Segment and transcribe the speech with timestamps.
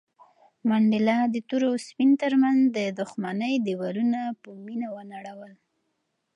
[0.69, 5.53] منډېلا د تور او سپین تر منځ د دښمنۍ دېوالونه په مینه ونړول.